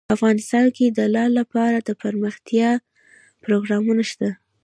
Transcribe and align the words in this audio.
افغانستان 0.17 0.65
کې 0.75 0.85
د 0.89 0.99
لعل 1.13 1.31
لپاره 1.39 1.77
دپرمختیا 1.89 2.69
پروګرامونه 3.43 4.03
شته. 4.11 4.29